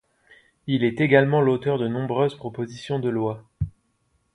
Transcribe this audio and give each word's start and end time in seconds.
Il 0.65 0.83
est 0.83 0.99
également 0.99 1.41
l'auteur 1.41 1.77
de 1.77 1.87
nombreuses 1.87 2.33
propositions 2.33 2.97
de 2.97 3.09
lois. 3.09 3.43